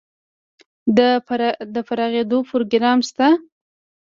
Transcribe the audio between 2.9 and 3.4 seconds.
شته؟